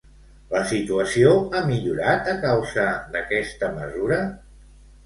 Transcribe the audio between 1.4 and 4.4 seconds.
ha millorat, a causa d'aquesta mesura?